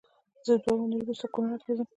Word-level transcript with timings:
زه 0.45 0.53
دوې 0.63 0.73
اونۍ 0.79 0.99
روسته 1.07 1.27
کونړ 1.33 1.57
ته 1.63 1.71
ځم 1.77 1.87